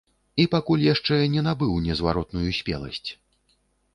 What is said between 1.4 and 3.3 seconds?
набыў незваротную спеласць.